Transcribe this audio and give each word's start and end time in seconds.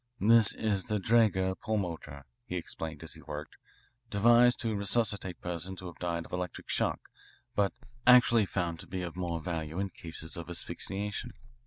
"This 0.19 0.51
is 0.55 0.85
the 0.85 0.97
Draeger 0.99 1.53
pulmotor," 1.59 2.23
he 2.47 2.55
explained 2.55 3.03
as 3.03 3.13
he 3.13 3.21
worked, 3.21 3.55
"devised 4.09 4.59
to 4.61 4.75
resuscitate 4.75 5.39
persons 5.41 5.79
who 5.79 5.85
have 5.85 5.99
died 5.99 6.25
of 6.25 6.31
electric 6.31 6.69
shock, 6.69 7.01
but 7.53 7.71
actually 8.07 8.47
found 8.47 8.79
to 8.79 8.87
be 8.87 9.03
of 9.03 9.15
more 9.15 9.39
value 9.39 9.77
in 9.77 9.91
cases 9.91 10.37
of 10.37 10.49
asphyxiation. 10.49 11.33